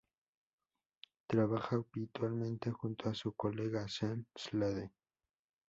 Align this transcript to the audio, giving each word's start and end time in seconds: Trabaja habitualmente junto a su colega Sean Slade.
Trabaja 1.27 1.75
habitualmente 1.75 2.71
junto 2.71 3.07
a 3.09 3.13
su 3.13 3.33
colega 3.33 3.87
Sean 3.87 4.25
Slade. 4.35 4.91